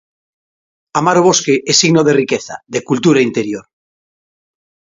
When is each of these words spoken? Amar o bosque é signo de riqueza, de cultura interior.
Amar 0.99 1.17
o 1.21 1.25
bosque 1.29 1.55
é 1.71 1.73
signo 1.81 2.01
de 2.07 2.15
riqueza, 2.21 2.55
de 2.73 2.79
cultura 2.89 3.25
interior. 3.27 3.65